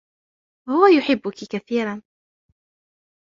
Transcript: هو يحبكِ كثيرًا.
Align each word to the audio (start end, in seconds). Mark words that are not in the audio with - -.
هو 0.69 0.87
يحبكِ 0.97 1.31
كثيرًا. 1.47 2.01